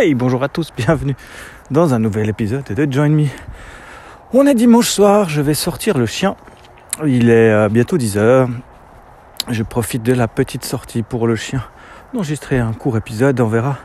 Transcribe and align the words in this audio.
Hey, 0.00 0.14
bonjour 0.14 0.44
à 0.44 0.48
tous, 0.48 0.72
bienvenue 0.76 1.16
dans 1.72 1.92
un 1.92 1.98
nouvel 1.98 2.28
épisode 2.28 2.62
de 2.62 2.92
Join 2.92 3.08
Me. 3.08 3.26
On 4.32 4.46
est 4.46 4.54
dimanche 4.54 4.88
soir, 4.90 5.28
je 5.28 5.40
vais 5.40 5.54
sortir 5.54 5.98
le 5.98 6.06
chien. 6.06 6.36
Il 7.04 7.30
est 7.30 7.50
euh, 7.50 7.68
bientôt 7.68 7.98
10h. 7.98 8.48
Je 9.50 9.62
profite 9.64 10.04
de 10.04 10.12
la 10.12 10.28
petite 10.28 10.64
sortie 10.64 11.02
pour 11.02 11.26
le 11.26 11.34
chien 11.34 11.64
d'enregistrer 12.14 12.60
un 12.60 12.74
court 12.74 12.96
épisode. 12.96 13.40
On 13.40 13.48
verra 13.48 13.76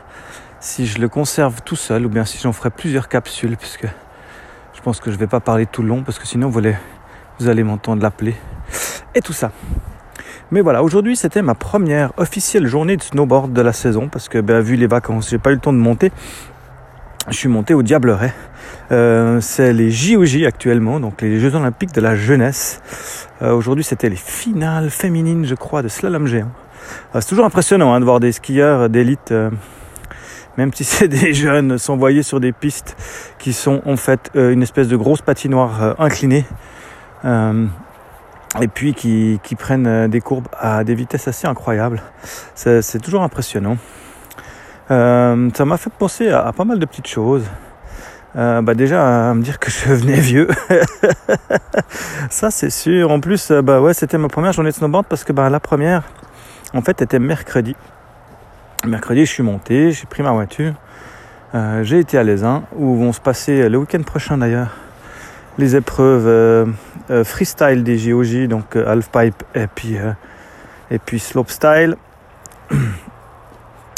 si 0.60 0.86
je 0.86 1.00
le 1.00 1.08
conserve 1.08 1.62
tout 1.64 1.74
seul 1.74 2.06
ou 2.06 2.08
bien 2.08 2.24
si 2.24 2.38
j'en 2.38 2.52
ferai 2.52 2.70
plusieurs 2.70 3.08
capsules 3.08 3.56
puisque 3.56 3.88
je 4.72 4.80
pense 4.82 5.00
que 5.00 5.10
je 5.10 5.16
vais 5.16 5.26
pas 5.26 5.40
parler 5.40 5.66
tout 5.66 5.82
le 5.82 5.88
long 5.88 6.04
parce 6.04 6.20
que 6.20 6.28
sinon 6.28 6.48
vous 6.48 7.48
allez 7.48 7.64
m'entendre 7.64 8.04
l'appeler 8.04 8.36
et 9.16 9.20
tout 9.20 9.32
ça. 9.32 9.50
Mais 10.50 10.60
voilà, 10.60 10.82
aujourd'hui 10.82 11.16
c'était 11.16 11.42
ma 11.42 11.54
première 11.54 12.12
officielle 12.16 12.66
journée 12.66 12.96
de 12.96 13.02
snowboard 13.02 13.52
de 13.52 13.62
la 13.62 13.72
saison 13.72 14.08
parce 14.08 14.28
que 14.28 14.38
ben, 14.38 14.60
vu 14.60 14.76
les 14.76 14.86
vacances, 14.86 15.30
j'ai 15.30 15.38
pas 15.38 15.50
eu 15.50 15.54
le 15.54 15.60
temps 15.60 15.72
de 15.72 15.78
monter. 15.78 16.12
Je 17.28 17.36
suis 17.36 17.48
monté 17.48 17.72
au 17.72 17.82
Diableret. 17.82 18.34
Euh, 18.92 19.40
c'est 19.40 19.72
les 19.72 19.90
JOJ 19.90 20.44
actuellement, 20.44 21.00
donc 21.00 21.22
les 21.22 21.40
Jeux 21.40 21.54
Olympiques 21.54 21.92
de 21.92 22.02
la 22.02 22.14
jeunesse. 22.14 22.82
Euh, 23.40 23.54
aujourd'hui 23.54 23.82
c'était 23.82 24.10
les 24.10 24.16
finales 24.16 24.90
féminines, 24.90 25.46
je 25.46 25.54
crois, 25.54 25.82
de 25.82 25.88
slalom 25.88 26.26
géant. 26.26 26.50
Euh, 27.14 27.20
c'est 27.22 27.28
toujours 27.28 27.46
impressionnant 27.46 27.94
hein, 27.94 28.00
de 28.00 28.04
voir 28.04 28.20
des 28.20 28.32
skieurs 28.32 28.90
d'élite, 28.90 29.32
même 30.58 30.74
si 30.74 30.84
c'est 30.84 31.08
des 31.22 31.32
jeunes, 31.32 31.78
s'envoyer 31.78 32.22
sur 32.22 32.40
des 32.40 32.52
pistes 32.52 32.94
qui 33.38 33.54
sont 33.54 33.80
en 33.86 33.96
fait 33.96 34.30
une 34.34 34.62
espèce 34.62 34.88
de 34.88 34.96
grosse 34.96 35.22
patinoire 35.22 35.94
inclinée. 35.98 36.44
Et 38.60 38.68
puis 38.68 38.94
qui, 38.94 39.38
prennent 39.58 39.86
euh, 39.86 40.08
des 40.08 40.20
courbes 40.20 40.48
à 40.58 40.84
des 40.84 40.94
vitesses 40.94 41.28
assez 41.28 41.46
incroyables. 41.46 42.02
C'est 42.54 43.00
toujours 43.02 43.22
impressionnant. 43.22 43.76
Euh, 44.90 45.48
ça 45.54 45.64
m'a 45.64 45.76
fait 45.76 45.90
penser 45.90 46.30
à, 46.30 46.52
pas 46.52 46.64
mal 46.64 46.78
de 46.78 46.86
petites 46.86 47.08
choses. 47.08 47.44
Euh, 48.36 48.62
bah 48.62 48.74
déjà 48.74 49.30
à 49.30 49.34
me 49.34 49.42
dire 49.42 49.60
que 49.60 49.70
je 49.70 49.94
venais 49.94 50.18
vieux. 50.18 50.48
ça 52.30 52.50
c'est 52.50 52.70
sûr. 52.70 53.10
En 53.10 53.20
plus, 53.20 53.52
bah 53.52 53.80
ouais, 53.80 53.94
c'était 53.94 54.18
ma 54.18 54.28
première 54.28 54.52
journée 54.52 54.70
de 54.70 54.74
snowboard 54.74 55.06
parce 55.06 55.24
que 55.24 55.32
bah 55.32 55.48
la 55.50 55.60
première, 55.60 56.02
en 56.74 56.82
fait, 56.82 57.00
était 57.00 57.20
mercredi. 57.20 57.76
Mercredi, 58.84 59.24
je 59.24 59.30
suis 59.30 59.42
monté, 59.42 59.92
j'ai 59.92 60.06
pris 60.06 60.22
ma 60.22 60.32
voiture, 60.32 60.74
j'ai 61.82 62.00
été 62.00 62.18
à 62.18 62.22
Lesin 62.22 62.64
où 62.76 62.96
vont 62.96 63.14
se 63.14 63.20
passer 63.20 63.68
le 63.68 63.78
week-end 63.78 64.02
prochain 64.02 64.36
d'ailleurs 64.36 64.76
les 65.58 65.76
épreuves 65.76 66.26
euh, 66.26 66.66
euh, 67.10 67.24
freestyle 67.24 67.84
des 67.84 67.98
JOJ, 67.98 68.48
donc 68.48 68.76
euh, 68.76 68.88
halfpipe 68.88 69.42
et 69.54 69.66
puis 69.66 69.96
et 70.90 70.98
puis 70.98 71.18
slopestyle. 71.18 71.96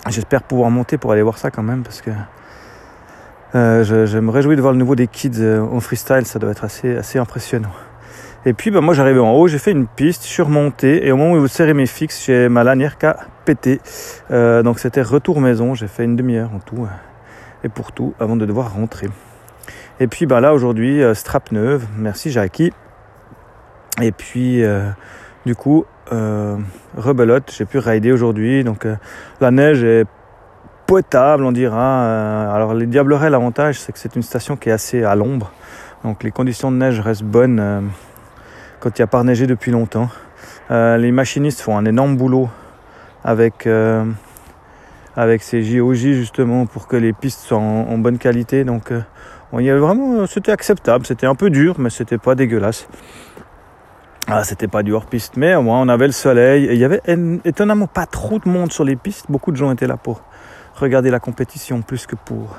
J'espère 0.08 0.42
pouvoir 0.42 0.70
monter 0.70 0.98
pour 0.98 1.12
aller 1.12 1.22
voir 1.22 1.38
ça 1.38 1.50
quand 1.50 1.62
même 1.62 1.82
parce 1.82 2.00
que 2.00 2.10
je, 3.54 4.18
me 4.18 4.30
réjouis 4.30 4.54
de 4.54 4.60
voir 4.60 4.72
le 4.72 4.78
nouveau 4.78 4.94
des 4.94 5.08
kids 5.08 5.42
en 5.44 5.80
freestyle, 5.80 6.26
ça 6.26 6.38
doit 6.38 6.50
être 6.50 6.64
assez 6.64 7.18
impressionnant. 7.18 7.72
Et 8.44 8.52
puis 8.52 8.70
bah, 8.70 8.80
moi 8.80 8.94
j'arrivais 8.94 9.18
en 9.18 9.32
haut, 9.32 9.48
j'ai 9.48 9.58
fait 9.58 9.72
une 9.72 9.88
piste, 9.88 10.22
je 10.22 10.28
suis 10.28 10.42
remonté 10.42 11.04
et 11.06 11.10
au 11.10 11.16
moment 11.16 11.32
où 11.32 11.40
vous 11.40 11.48
serrez 11.48 11.74
mes 11.74 11.86
fixes, 11.86 12.24
j'ai 12.26 12.48
ma 12.48 12.62
lanière 12.62 12.98
qui 12.98 13.06
a 13.06 13.16
pété. 13.44 13.80
Donc 14.30 14.78
c'était 14.78 15.02
retour 15.02 15.40
maison, 15.40 15.74
j'ai 15.74 15.88
fait 15.88 16.04
une 16.04 16.14
demi-heure 16.14 16.52
en 16.54 16.60
tout 16.60 16.86
et 17.64 17.68
pour 17.68 17.90
tout 17.90 18.14
avant 18.20 18.36
de 18.36 18.46
devoir 18.46 18.74
rentrer. 18.74 19.08
Et 19.98 20.08
puis 20.08 20.26
bah 20.26 20.40
là 20.40 20.52
aujourd'hui, 20.52 21.02
euh, 21.02 21.14
strap 21.14 21.52
neuve, 21.52 21.86
merci 21.96 22.30
Jackie. 22.30 22.70
Et 24.02 24.12
puis 24.12 24.62
euh, 24.62 24.90
du 25.46 25.54
coup, 25.54 25.86
euh, 26.12 26.58
rebelote, 26.98 27.50
j'ai 27.56 27.64
pu 27.64 27.78
rider 27.78 28.12
aujourd'hui. 28.12 28.62
Donc 28.62 28.86
la 29.40 29.50
neige 29.50 29.82
est 29.84 30.04
potable, 30.86 31.44
on 31.44 31.52
dira. 31.52 32.52
Alors 32.54 32.74
les 32.74 32.84
Diablerets, 32.84 33.30
l'avantage 33.30 33.80
c'est 33.80 33.92
que 33.92 33.98
c'est 33.98 34.14
une 34.16 34.22
station 34.22 34.56
qui 34.56 34.68
est 34.68 34.72
assez 34.72 35.02
à 35.02 35.14
l'ombre. 35.14 35.50
Donc 36.04 36.22
les 36.24 36.30
conditions 36.30 36.70
de 36.70 36.76
neige 36.76 37.00
restent 37.00 37.22
bonnes 37.22 37.90
quand 38.80 38.98
il 38.98 39.00
n'y 39.00 39.04
a 39.04 39.08
pas 39.08 39.22
neigé 39.22 39.46
depuis 39.46 39.70
longtemps. 39.70 40.10
Les 40.68 41.10
machinistes 41.10 41.62
font 41.62 41.78
un 41.78 41.86
énorme 41.86 42.18
boulot 42.18 42.50
avec, 43.24 43.66
avec 45.16 45.42
ces 45.42 45.62
JOJ 45.62 46.12
justement 46.12 46.66
pour 46.66 46.86
que 46.86 46.96
les 46.96 47.14
pistes 47.14 47.40
soient 47.40 47.56
en, 47.56 47.88
en 47.88 47.96
bonne 47.96 48.18
qualité. 48.18 48.62
Donc 48.64 48.92
euh, 49.54 49.62
y 49.62 49.70
avait 49.70 49.80
vraiment, 49.80 50.26
c'était 50.26 50.52
acceptable. 50.52 51.06
C'était 51.06 51.26
un 51.26 51.34
peu 51.34 51.50
dur, 51.50 51.76
mais 51.78 51.90
c'était 51.90 52.18
pas 52.18 52.34
dégueulasse. 52.34 52.88
Ah, 54.28 54.42
c'était 54.42 54.66
pas 54.66 54.82
du 54.82 54.92
hors-piste, 54.92 55.36
mais 55.36 55.54
au 55.54 55.62
moins 55.62 55.80
on 55.80 55.88
avait 55.88 56.06
le 56.06 56.12
soleil. 56.12 56.64
Et 56.64 56.72
il 56.74 56.80
y 56.80 56.84
avait 56.84 57.00
étonnamment 57.44 57.86
pas 57.86 58.06
trop 58.06 58.40
de 58.40 58.48
monde 58.48 58.72
sur 58.72 58.82
les 58.82 58.96
pistes. 58.96 59.26
Beaucoup 59.28 59.52
de 59.52 59.56
gens 59.56 59.70
étaient 59.70 59.86
là 59.86 59.96
pour 59.96 60.22
regarder 60.74 61.10
la 61.10 61.20
compétition 61.20 61.80
plus 61.82 62.06
que 62.06 62.16
pour 62.16 62.56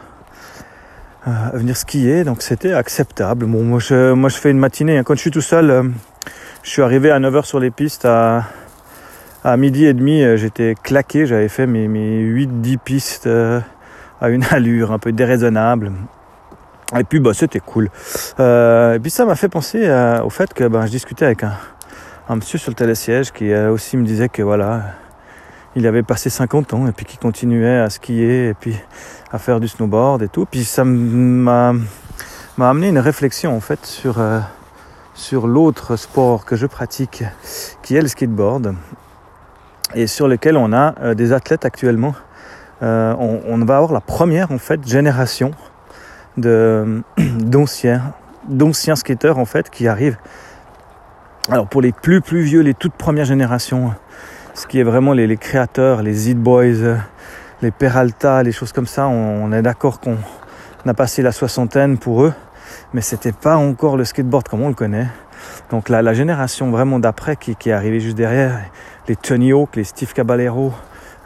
euh, 1.27 1.31
venir 1.53 1.75
skier. 1.75 2.23
Donc 2.23 2.41
c'était 2.41 2.71
acceptable. 2.71 3.45
Bon, 3.45 3.63
moi 3.63 3.79
je, 3.79 4.13
moi 4.13 4.29
je 4.29 4.37
fais 4.37 4.49
une 4.49 4.59
matinée. 4.59 4.97
hein. 4.97 5.03
Quand 5.03 5.15
je 5.15 5.19
suis 5.19 5.31
tout 5.31 5.41
seul, 5.41 5.69
euh, 5.69 5.83
je 6.63 6.69
suis 6.69 6.81
arrivé 6.81 7.11
à 7.11 7.19
9h 7.19 7.43
sur 7.43 7.59
les 7.59 7.69
pistes. 7.69 8.05
À, 8.05 8.45
à 9.43 9.57
midi 9.57 9.85
et 9.85 9.93
demi, 9.93 10.23
euh, 10.23 10.37
j'étais 10.37 10.73
claqué. 10.81 11.25
J'avais 11.25 11.49
fait 11.49 11.67
mes, 11.67 11.89
mes 11.89 12.23
8-10 12.23 12.77
pistes 12.77 13.27
euh, 13.27 13.59
à 14.21 14.29
une 14.29 14.45
allure 14.51 14.93
un 14.93 14.99
peu 14.99 15.11
déraisonnable. 15.11 15.91
Et 16.95 17.03
puis 17.03 17.19
bah, 17.19 17.31
c'était 17.33 17.59
cool. 17.59 17.89
Euh, 18.39 18.95
et 18.95 18.99
puis 18.99 19.11
ça 19.11 19.25
m'a 19.25 19.35
fait 19.35 19.49
penser 19.49 19.81
euh, 19.83 20.21
au 20.23 20.29
fait 20.29 20.53
que 20.53 20.65
ben, 20.67 20.85
je 20.85 20.91
discutais 20.91 21.25
avec 21.25 21.43
un, 21.43 21.53
un 22.29 22.37
monsieur 22.37 22.57
sur 22.57 22.71
le 22.71 22.75
télésiège 22.75 23.31
qui 23.33 23.51
euh, 23.51 23.71
aussi 23.71 23.97
me 23.97 24.05
disait 24.05 24.29
que 24.29 24.41
voilà, 24.41 24.83
il 25.75 25.85
avait 25.85 26.03
passé 26.03 26.29
50 26.29 26.73
ans 26.73 26.87
et 26.87 26.93
puis 26.93 27.05
qui 27.05 27.17
continuait 27.17 27.79
à 27.79 27.89
skier 27.89 28.49
et 28.49 28.53
puis 28.53 28.75
à 29.33 29.37
faire 29.37 29.59
du 29.59 29.67
snowboard 29.67 30.23
et 30.23 30.29
tout. 30.29 30.45
Puis 30.49 30.63
ça 30.63 30.85
m'a 30.85 31.73
amené 32.57 32.87
une 32.87 32.99
réflexion 32.99 33.55
en 33.55 33.59
fait 33.59 33.85
sur 33.85 34.21
euh, 34.21 34.39
sur 35.13 35.47
l'autre 35.47 35.97
sport 35.97 36.45
que 36.45 36.55
je 36.55 36.67
pratique, 36.67 37.23
qui 37.81 37.97
est 37.97 38.01
le 38.01 38.07
skateboard, 38.07 38.75
et 39.95 40.05
sur 40.05 40.27
lequel 40.27 40.55
on 40.55 40.71
a 40.71 41.15
des 41.15 41.33
athlètes 41.33 41.65
actuellement. 41.65 42.13
On, 42.81 43.41
on 43.47 43.65
va 43.65 43.77
avoir 43.77 43.93
la 43.93 43.99
première 43.99 44.51
en 44.51 44.59
fait 44.59 44.87
génération 44.87 45.53
d'anciens 46.37 48.13
skateurs 48.95 49.37
en 49.37 49.45
fait 49.45 49.69
qui 49.69 49.87
arrivent. 49.87 50.17
Alors 51.49 51.67
pour 51.67 51.81
les 51.81 51.91
plus 51.91 52.21
plus 52.21 52.41
vieux, 52.41 52.61
les 52.61 52.73
toutes 52.73 52.93
premières 52.93 53.25
générations, 53.25 53.93
ce 54.53 54.67
qui 54.67 54.79
est 54.79 54.83
vraiment 54.83 55.13
les, 55.13 55.37
créateurs, 55.37 56.01
les 56.01 56.29
Hit 56.29 56.37
Boys, 56.37 56.97
les 57.61 57.71
Peralta, 57.71 58.43
les 58.43 58.51
choses 58.51 58.71
comme 58.71 58.87
ça, 58.87 59.07
on, 59.07 59.51
est 59.51 59.61
d'accord 59.61 59.99
qu'on 59.99 60.17
a 60.85 60.93
passé 60.93 61.21
la 61.21 61.31
soixantaine 61.31 61.97
pour 61.97 62.23
eux, 62.23 62.33
mais 62.93 63.01
c'était 63.01 63.31
pas 63.31 63.55
encore 63.55 63.97
le 63.97 64.03
skateboard 64.03 64.47
comme 64.47 64.61
on 64.61 64.69
le 64.69 64.75
connaît. 64.75 65.07
Donc 65.69 65.89
la, 65.89 66.01
la 66.01 66.13
génération 66.13 66.69
vraiment 66.69 66.99
d'après 66.99 67.35
qui, 67.35 67.55
qui 67.55 67.69
est 67.69 67.73
arrivée 67.73 67.99
juste 67.99 68.17
derrière, 68.17 68.59
les 69.07 69.15
Tony 69.15 69.53
Hawk, 69.53 69.75
les 69.75 69.83
Steve 69.83 70.13
Caballero, 70.13 70.73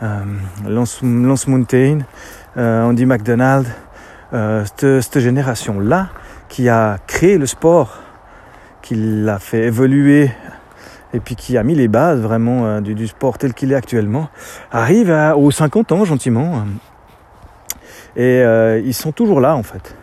euh, 0.04 0.24
Lance, 0.68 1.02
Lance 1.04 1.48
Mountain, 1.48 2.00
euh, 2.58 2.84
Andy 2.84 3.06
McDonald, 3.06 3.68
euh, 4.34 4.64
cette, 4.78 5.20
génération-là 5.20 6.08
qui 6.48 6.70
a 6.70 6.98
créé 7.06 7.38
le 7.38 7.46
sport, 7.46 8.00
qui 8.82 8.96
l'a 8.96 9.40
fait 9.40 9.66
évoluer 9.66 10.32
et 11.14 11.20
puis 11.20 11.36
qui 11.36 11.58
a 11.58 11.64
mis 11.64 11.76
les 11.76 11.90
bases 11.90 12.22
vraiment 12.22 12.66
euh, 12.66 12.80
du, 12.80 13.08
sport 13.08 13.38
tel 13.38 13.54
qu'il 13.54 13.74
est 13.74 13.76
actuellement, 13.76 14.30
arrive 14.72 15.10
aux 15.36 15.52
50 15.52 15.92
ans 15.92 16.06
gentiment. 16.06 16.64
Et 18.16 18.42
euh, 18.42 18.80
ils 18.80 18.94
sont 18.94 19.12
toujours 19.12 19.42
là 19.42 19.56
en 19.56 19.64
fait. 19.64 19.96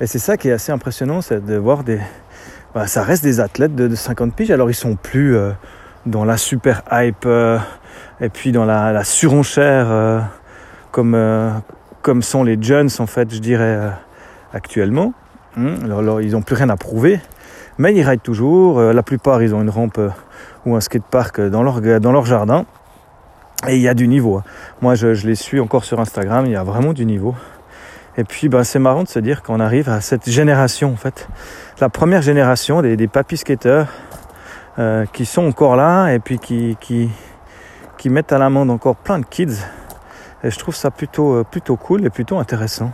Et 0.00 0.06
c'est 0.06 0.18
ça 0.18 0.36
qui 0.36 0.48
est 0.48 0.52
assez 0.52 0.72
impressionnant, 0.72 1.22
c'est 1.22 1.44
de 1.44 1.56
voir 1.56 1.82
des... 1.82 2.00
bah, 2.74 2.86
ça 2.86 3.02
reste 3.02 3.22
des 3.22 3.40
athlètes 3.40 3.74
de, 3.74 3.88
de 3.88 3.94
50 3.94 4.34
piges, 4.34 4.50
alors 4.50 4.70
ils 4.70 4.74
sont 4.74 4.96
plus 4.96 5.36
dans 6.04 6.24
la 6.24 6.36
super 6.36 6.82
hype 6.92 7.26
et 8.20 8.28
puis 8.28 8.52
dans 8.52 8.64
la, 8.66 8.92
la 8.92 9.04
surenchère 9.04 10.28
comme, 10.90 11.14
comme 12.02 12.22
sont 12.22 12.44
les 12.44 12.60
jeunes 12.60 12.88
en 12.98 13.06
fait, 13.06 13.32
je 13.32 13.40
dirais, 13.40 13.76
euh, 13.78 13.90
actuellement. 14.52 15.12
Alors, 15.56 16.20
ils 16.20 16.32
n'ont 16.32 16.42
plus 16.42 16.54
rien 16.54 16.68
à 16.70 16.76
prouver, 16.76 17.20
mais 17.76 17.94
ils 17.94 18.02
rident 18.02 18.22
toujours. 18.22 18.78
Euh, 18.78 18.92
la 18.92 19.02
plupart, 19.02 19.42
ils 19.42 19.54
ont 19.54 19.60
une 19.60 19.70
rampe 19.70 19.98
euh, 19.98 20.08
ou 20.64 20.76
un 20.76 20.80
skatepark 20.80 21.40
dans 21.40 21.62
leur, 21.62 21.80
dans 22.00 22.12
leur 22.12 22.24
jardin. 22.24 22.64
Et 23.68 23.76
il 23.76 23.82
y 23.82 23.88
a 23.88 23.94
du 23.94 24.08
niveau. 24.08 24.38
hein. 24.38 24.44
Moi, 24.80 24.94
je, 24.94 25.08
les 25.26 25.34
suis 25.34 25.60
encore 25.60 25.84
sur 25.84 26.00
Instagram, 26.00 26.46
il 26.46 26.52
y 26.52 26.56
a 26.56 26.62
vraiment 26.62 26.92
du 26.92 27.04
niveau. 27.04 27.34
Et 28.16 28.24
puis, 28.24 28.48
ben, 28.48 28.64
c'est 28.64 28.78
marrant 28.78 29.02
de 29.02 29.08
se 29.08 29.18
dire 29.18 29.42
qu'on 29.42 29.60
arrive 29.60 29.88
à 29.90 30.00
cette 30.00 30.30
génération, 30.30 30.92
en 30.92 30.96
fait. 30.96 31.28
La 31.80 31.88
première 31.88 32.22
génération 32.22 32.80
des, 32.80 32.96
des 32.96 33.08
papy 33.08 33.36
skateurs 33.36 33.88
qui 35.12 35.26
sont 35.26 35.46
encore 35.46 35.76
là 35.76 36.08
et 36.08 36.20
puis 36.20 36.38
qui, 36.38 36.74
qui, 36.80 37.10
qui 37.98 38.08
mettent 38.08 38.32
à 38.32 38.38
l'amende 38.38 38.70
encore 38.70 38.96
plein 38.96 39.18
de 39.18 39.26
kids. 39.26 39.58
Et 40.42 40.50
je 40.50 40.58
trouve 40.58 40.74
ça 40.74 40.90
plutôt, 40.90 41.34
euh, 41.34 41.44
plutôt 41.44 41.76
cool 41.76 42.04
et 42.06 42.10
plutôt 42.10 42.38
intéressant 42.38 42.92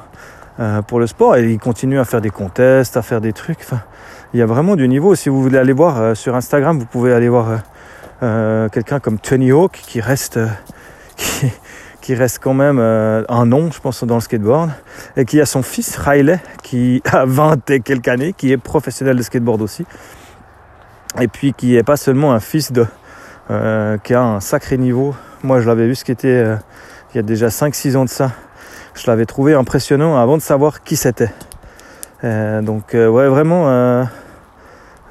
euh, 0.58 0.82
pour 0.82 0.98
le 0.98 1.06
sport. 1.06 1.36
Et 1.36 1.50
ils 1.50 1.58
continuent 1.58 2.00
à 2.00 2.04
faire 2.04 2.20
des 2.20 2.30
contests, 2.30 2.96
à 2.96 3.02
faire 3.02 3.20
des 3.20 3.32
trucs. 3.32 3.60
Enfin, 3.60 3.80
il 4.34 4.40
y 4.40 4.42
a 4.42 4.46
vraiment 4.46 4.76
du 4.76 4.88
niveau. 4.88 5.14
Si 5.14 5.28
vous 5.28 5.40
voulez 5.40 5.58
aller 5.58 5.72
voir 5.72 6.00
euh, 6.00 6.14
sur 6.14 6.34
Instagram, 6.34 6.78
vous 6.78 6.86
pouvez 6.86 7.12
aller 7.12 7.28
voir 7.28 7.60
quelqu'un 8.72 8.98
comme 8.98 9.18
Tony 9.18 9.52
Hawk 9.52 9.72
qui 9.72 10.00
reste, 10.00 10.40
qui, 11.16 11.52
qui 12.00 12.14
reste 12.14 12.38
quand 12.38 12.54
même 12.54 12.78
un 12.78 13.44
nom, 13.44 13.70
je 13.70 13.78
pense, 13.78 14.02
dans 14.04 14.14
le 14.14 14.22
skateboard, 14.22 14.70
et 15.18 15.26
qui 15.26 15.38
a 15.38 15.44
son 15.44 15.62
fils 15.62 15.98
Riley, 15.98 16.40
qui 16.62 17.02
a 17.12 17.26
20 17.26 17.68
et 17.68 17.80
quelques 17.80 18.08
années, 18.08 18.32
qui 18.32 18.52
est 18.52 18.56
professionnel 18.56 19.18
de 19.18 19.22
skateboard 19.22 19.60
aussi, 19.60 19.84
et 21.20 21.28
puis 21.28 21.52
qui 21.52 21.76
est 21.76 21.82
pas 21.82 21.98
seulement 21.98 22.32
un 22.32 22.40
fils 22.40 22.72
de, 22.72 22.86
qui 24.02 24.14
a 24.14 24.22
un 24.22 24.40
sacré 24.40 24.78
niveau. 24.78 25.14
Moi, 25.42 25.60
je 25.60 25.68
l'avais 25.68 25.86
vu 25.86 25.94
skater 25.94 26.28
euh, 26.28 26.56
il 27.12 27.16
y 27.16 27.20
a 27.20 27.22
déjà 27.22 27.48
5-6 27.48 27.96
ans 27.96 28.04
de 28.04 28.10
ça. 28.10 28.32
Je 28.94 29.06
l'avais 29.08 29.26
trouvé 29.26 29.54
impressionnant 29.54 30.16
avant 30.16 30.36
de 30.36 30.42
savoir 30.42 30.82
qui 30.82 30.96
c'était. 30.96 31.32
donc, 32.22 32.92
ouais, 32.94 33.28
vraiment 33.28 34.06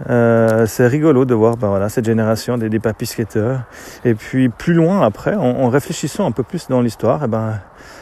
euh, 0.09 0.65
c'est 0.65 0.87
rigolo 0.87 1.23
de 1.23 1.33
voir 1.33 1.55
ben 1.55 1.69
voilà, 1.69 1.87
cette 1.87 2.05
génération 2.05 2.57
des, 2.57 2.69
des 2.69 2.79
papis 2.79 3.05
skateurs. 3.05 3.61
Et 4.03 4.13
puis 4.13 4.49
plus 4.49 4.73
loin 4.73 5.01
après, 5.01 5.35
en, 5.35 5.69
réfléchissant 5.69 6.25
un 6.25 6.31
peu 6.31 6.43
plus 6.43 6.67
dans 6.67 6.81
l'histoire, 6.81 7.21
eh 7.23 7.27
ben, 7.27 7.59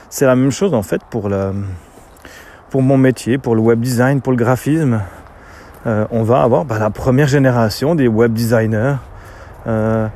c'est 0.10 0.26
la 0.26 0.36
même 0.36 0.52
chose 0.52 0.74
en 0.74 0.82
fait 0.82 1.02
pour, 1.10 1.30
le, 1.30 1.54
pour 2.70 2.82
mon 2.82 2.98
métier, 2.98 3.38
pour 3.38 3.56
le 3.56 3.62
web 3.62 3.80
design, 3.80 4.22
pour 4.22 4.32
le 4.32 4.38
graphisme. 4.38 5.02
Euh, 5.86 6.06
on 6.12 6.24
va 6.24 6.42
avoir 6.42 6.66
ben, 6.66 6.80
la 6.80 6.90
première 6.90 7.28
génération 7.28 7.94
des 7.94 8.08
web 8.08 8.34
designers 8.34 8.96
euh, 9.68 10.08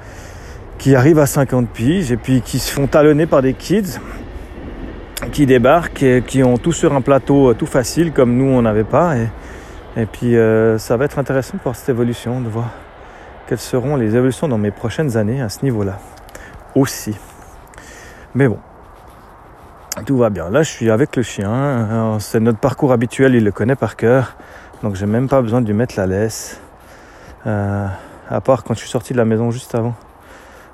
qui 0.78 0.96
arrivent 0.96 1.20
à 1.20 1.26
50 1.26 1.70
piges 1.70 2.12
et 2.12 2.18
puis 2.18 2.42
qui 2.42 2.60
se 2.60 2.72
font 2.72 2.88
talonner 2.88 3.26
par 3.26 3.42
des 3.42 3.54
kids 3.54 4.00
qui 5.32 5.46
débarquent 5.46 6.04
et 6.04 6.24
qui 6.26 6.44
ont 6.44 6.58
tout 6.58 6.72
sur 6.72 6.94
un 6.94 7.02
plateau 7.02 7.54
tout 7.54 7.66
facile 7.66 8.12
comme 8.12 8.36
nous 8.36 8.46
on 8.46 8.62
n'avait 8.62 8.84
pas. 8.84 9.18
Et, 9.18 9.28
et 9.98 10.06
puis 10.06 10.36
euh, 10.36 10.78
ça 10.78 10.98
va 10.98 11.06
être 11.06 11.20
intéressant 11.20 11.58
de 11.58 11.64
voir 11.64 11.76
cette 11.76 11.90
évolution, 11.90 12.42
de 12.42 12.50
voir 12.50 12.70
quelles 13.48 13.60
seront 13.60 13.96
les 13.96 14.16
évolutions 14.16 14.48
dans 14.48 14.58
mes 14.58 14.72
prochaines 14.72 15.18
années 15.18 15.42
à 15.42 15.50
ce 15.50 15.64
niveau-là 15.64 16.00
aussi. 16.76 17.16
Mais 18.36 18.48
bon, 18.48 18.60
tout 20.06 20.18
va 20.18 20.30
bien. 20.30 20.50
Là, 20.50 20.62
je 20.62 20.70
suis 20.70 20.92
avec 20.92 21.16
le 21.16 21.24
chien. 21.24 22.18
C'est 22.20 22.40
notre 22.40 22.60
parcours 22.60 22.92
habituel, 22.92 23.36
il 23.36 23.44
le 23.44 23.52
connaît 23.52 23.76
par 23.76 23.96
cœur. 23.96 24.36
Donc 24.84 24.96
j'ai 24.96 25.08
même 25.08 25.28
pas 25.28 25.42
besoin 25.42 25.62
de 25.62 25.68
lui 25.68 25.74
mettre 25.74 25.96
la 25.98 26.06
laisse. 26.06 26.62
Euh, 27.48 27.88
à 28.30 28.42
part 28.42 28.64
quand 28.64 28.74
je 28.74 28.80
suis 28.80 28.90
sorti 28.90 29.14
de 29.14 29.18
la 29.18 29.26
maison 29.26 29.50
juste 29.52 29.74
avant. 29.74 29.96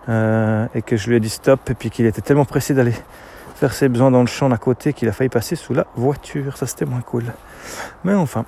Euh, 0.10 0.66
et 0.76 0.82
que 0.82 0.98
je 0.98 1.10
lui 1.10 1.16
ai 1.16 1.20
dit 1.22 1.30
stop 1.30 1.70
et 1.70 1.74
puis 1.74 1.90
qu'il 1.90 2.06
était 2.06 2.22
tellement 2.22 2.44
pressé 2.44 2.74
d'aller 2.74 2.94
faire 3.56 3.74
ses 3.74 3.88
besoins 3.88 4.12
dans 4.12 4.20
le 4.20 4.28
champ 4.28 4.50
d'à 4.50 4.58
côté 4.58 4.92
qu'il 4.92 5.08
a 5.08 5.14
failli 5.14 5.30
passer 5.30 5.56
sous 5.56 5.74
la 5.74 5.86
voiture. 5.96 6.58
Ça 6.58 6.68
c'était 6.68 6.86
moins 6.86 7.02
cool. 7.02 7.24
Mais 8.04 8.14
enfin, 8.14 8.44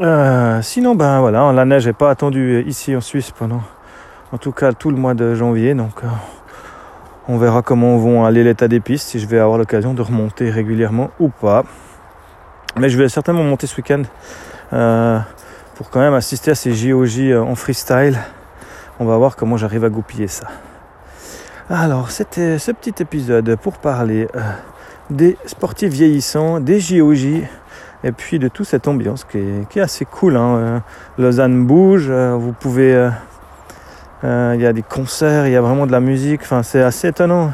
euh, 0.00 0.62
sinon, 0.62 0.94
ben 0.94 1.20
voilà, 1.20 1.52
la 1.52 1.64
neige 1.64 1.86
n'est 1.86 1.92
pas 1.92 2.10
attendue 2.10 2.62
ici 2.66 2.94
en 2.94 3.00
Suisse 3.00 3.32
pendant, 3.32 3.62
en 4.30 4.38
tout 4.38 4.52
cas, 4.52 4.72
tout 4.72 4.90
le 4.90 4.96
mois 4.96 5.14
de 5.14 5.34
janvier. 5.34 5.74
Donc, 5.74 6.04
euh, 6.04 6.08
on 7.26 7.36
verra 7.36 7.62
comment 7.62 7.96
vont 7.96 8.24
aller 8.24 8.44
l'état 8.44 8.68
des 8.68 8.78
pistes, 8.78 9.08
si 9.08 9.18
je 9.18 9.26
vais 9.26 9.40
avoir 9.40 9.58
l'occasion 9.58 9.94
de 9.94 10.02
remonter 10.02 10.50
régulièrement 10.50 11.10
ou 11.18 11.30
pas. 11.30 11.64
Mais 12.76 12.88
je 12.88 12.96
vais 12.96 13.08
certainement 13.08 13.42
monter 13.42 13.66
ce 13.66 13.76
week-end 13.76 14.02
pour 15.74 15.90
quand 15.90 16.00
même 16.00 16.14
assister 16.14 16.52
à 16.52 16.54
ces 16.54 16.72
JOJ 16.72 17.34
en 17.34 17.54
freestyle. 17.54 18.18
On 19.00 19.04
va 19.04 19.16
voir 19.16 19.36
comment 19.36 19.56
j'arrive 19.56 19.84
à 19.84 19.88
goupiller 19.88 20.28
ça. 20.28 20.46
Alors, 21.74 22.10
c'était 22.10 22.58
ce 22.58 22.70
petit 22.70 23.02
épisode 23.02 23.56
pour 23.56 23.78
parler 23.78 24.28
des 25.08 25.38
sportifs 25.46 25.90
vieillissants, 25.90 26.60
des 26.60 26.78
JOJ 26.78 27.44
et 28.04 28.12
puis 28.12 28.38
de 28.38 28.48
toute 28.48 28.66
cette 28.66 28.88
ambiance 28.88 29.24
qui 29.24 29.38
est, 29.38 29.80
assez 29.80 30.04
cool. 30.04 30.36
Hein. 30.36 30.56
Euh, 30.56 30.78
Lausanne 31.16 31.64
bouge, 31.64 32.08
euh, 32.10 32.36
vous 32.38 32.52
pouvez... 32.52 33.08
Euh, 34.22 34.54
il 34.54 34.60
y 34.60 34.66
a 34.66 34.74
des 34.74 34.82
concerts, 34.82 35.46
il 35.46 35.52
y 35.54 35.56
a 35.56 35.62
vraiment 35.62 35.86
de 35.86 35.92
la 35.92 36.00
musique, 36.00 36.42
enfin, 36.42 36.62
c'est 36.62 36.82
assez 36.82 37.08
étonnant 37.08 37.52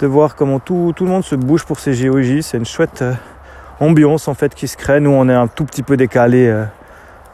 de 0.00 0.06
voir 0.06 0.36
comment 0.36 0.58
tout, 0.58 0.94
le 0.98 1.06
monde 1.06 1.22
se 1.22 1.36
bouge 1.36 1.66
pour 1.66 1.78
ces 1.78 1.92
GOJ, 1.92 2.40
c'est 2.40 2.56
une 2.56 2.64
chouette 2.64 3.04
ambiance 3.78 4.26
en 4.26 4.32
fait 4.32 4.54
qui 4.54 4.68
se 4.68 4.78
crée. 4.78 5.00
Nous 5.00 5.10
on 5.10 5.28
est 5.28 5.34
un 5.34 5.48
tout 5.48 5.66
petit 5.66 5.82
peu 5.82 5.98
décalé 5.98 6.64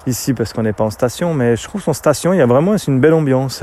ici 0.06 0.34
parce 0.34 0.52
qu'on 0.52 0.62
n'est 0.62 0.72
pas 0.72 0.84
en 0.84 0.90
station, 0.90 1.34
mais 1.34 1.56
je 1.56 1.64
trouve 1.64 1.82
qu'en 1.84 1.92
station 1.92 2.32
il 2.32 2.38
y 2.38 2.42
a 2.42 2.46
vraiment 2.46 2.76
une 2.76 3.00
belle 3.00 3.14
ambiance. 3.14 3.62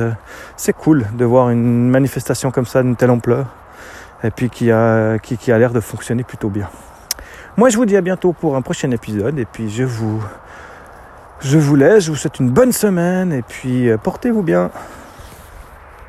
C'est 0.57 0.73
cool 0.73 1.05
de 1.17 1.25
voir 1.25 1.49
une 1.49 1.89
manifestation 1.89 2.51
comme 2.51 2.65
ça 2.65 2.83
d'une 2.83 2.95
telle 2.95 3.11
ampleur 3.11 3.47
et 4.23 4.31
puis 4.31 4.49
qui 4.49 4.71
a, 4.71 5.19
qui, 5.19 5.37
qui 5.37 5.51
a 5.51 5.57
l'air 5.57 5.73
de 5.73 5.79
fonctionner 5.79 6.23
plutôt 6.23 6.49
bien. 6.49 6.69
Moi, 7.55 7.69
je 7.69 7.77
vous 7.77 7.85
dis 7.85 7.95
à 7.95 8.01
bientôt 8.01 8.33
pour 8.33 8.55
un 8.55 8.63
prochain 8.63 8.89
épisode. 8.89 9.37
Et 9.37 9.45
puis, 9.45 9.69
je 9.69 9.83
vous, 9.83 10.23
je 11.39 11.59
vous 11.59 11.75
laisse. 11.75 12.05
Je 12.05 12.09
vous 12.09 12.17
souhaite 12.17 12.39
une 12.39 12.49
bonne 12.49 12.71
semaine. 12.71 13.31
Et 13.31 13.43
puis, 13.43 13.89
euh, 13.89 13.97
portez-vous 13.97 14.41
bien. 14.41 14.71